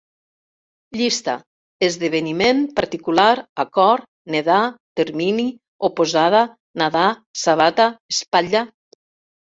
[0.99, 1.33] Llista:
[1.87, 3.27] esdeveniment, particular,
[3.65, 4.57] acord, nedar,
[5.01, 5.47] termini,
[5.91, 6.43] oposada,
[6.85, 7.09] nadar,
[7.43, 8.69] sabata, espatlla